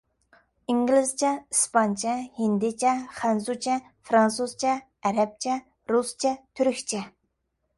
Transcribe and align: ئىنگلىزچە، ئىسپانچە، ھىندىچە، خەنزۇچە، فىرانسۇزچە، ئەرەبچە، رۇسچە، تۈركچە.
ئىنگلىزچە، 0.73 1.33
ئىسپانچە، 1.55 2.13
ھىندىچە، 2.39 2.93
خەنزۇچە، 3.19 3.75
فىرانسۇزچە، 4.09 4.73
ئەرەبچە، 5.11 5.59
رۇسچە، 5.93 6.33
تۈركچە. 6.61 7.05